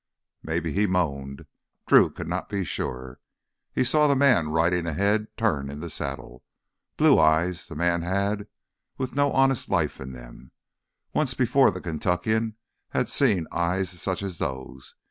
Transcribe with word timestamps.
Maybe 0.41 0.71
he 0.73 0.87
moaned; 0.87 1.45
Drew 1.85 2.09
could 2.09 2.27
not 2.27 2.49
be 2.49 2.63
sure. 2.65 3.19
He 3.71 3.83
saw 3.83 4.07
the 4.07 4.15
man 4.15 4.49
riding 4.49 4.87
ahead 4.87 5.27
turn 5.37 5.69
in 5.69 5.79
the 5.79 5.91
saddle. 5.91 6.43
Blue 6.97 7.19
eyes, 7.19 7.67
the 7.67 7.75
man 7.75 8.01
had, 8.01 8.47
with 8.97 9.13
no 9.13 9.31
honest 9.31 9.69
life 9.69 10.01
in 10.01 10.11
them. 10.11 10.49
Once 11.13 11.35
before 11.35 11.69
the 11.69 11.81
Kentuckian 11.81 12.55
had 12.89 13.09
seen 13.09 13.45
eyes 13.51 13.91
such 14.01 14.23
as 14.23 14.39
those. 14.39 14.95